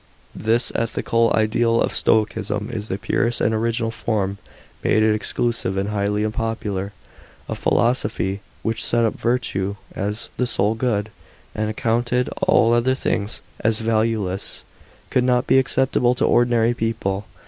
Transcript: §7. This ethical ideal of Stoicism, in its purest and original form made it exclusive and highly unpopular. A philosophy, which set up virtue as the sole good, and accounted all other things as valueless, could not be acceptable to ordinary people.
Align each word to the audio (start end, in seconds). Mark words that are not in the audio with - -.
§7. 0.39 0.51
This 0.51 0.71
ethical 0.73 1.31
ideal 1.35 1.79
of 1.79 1.93
Stoicism, 1.93 2.69
in 2.71 2.79
its 2.79 2.91
purest 3.03 3.39
and 3.39 3.53
original 3.53 3.91
form 3.91 4.39
made 4.83 5.03
it 5.03 5.13
exclusive 5.13 5.77
and 5.77 5.89
highly 5.89 6.25
unpopular. 6.25 6.91
A 7.47 7.53
philosophy, 7.53 8.41
which 8.63 8.83
set 8.83 9.05
up 9.05 9.13
virtue 9.13 9.75
as 9.95 10.29
the 10.37 10.47
sole 10.47 10.73
good, 10.73 11.11
and 11.53 11.69
accounted 11.69 12.29
all 12.41 12.73
other 12.73 12.95
things 12.95 13.41
as 13.59 13.77
valueless, 13.77 14.63
could 15.11 15.23
not 15.23 15.45
be 15.45 15.59
acceptable 15.59 16.15
to 16.15 16.25
ordinary 16.25 16.73
people. 16.73 17.27